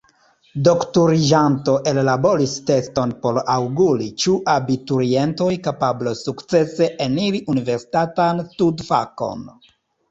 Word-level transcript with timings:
Doktoriĝanto 0.67 1.75
ellaboris 1.91 2.55
teston 2.71 3.13
por 3.27 3.39
aŭguri, 3.57 4.09
ĉu 4.25 4.33
abiturientoj 4.57 5.53
kapablos 5.69 6.25
sukcese 6.31 6.93
eniri 7.09 7.47
universitatan 7.57 8.47
studfakon. 8.51 9.49